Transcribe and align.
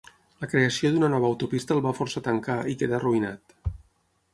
La 0.43 0.47
creació 0.53 0.91
d'una 0.95 1.11
nova 1.15 1.29
autopista 1.33 1.77
el 1.77 1.85
va 1.89 1.95
forçar 2.01 2.25
a 2.25 2.29
tancar 2.31 2.59
i 2.75 2.79
quedà 2.85 3.01
arruïnat. 3.03 3.61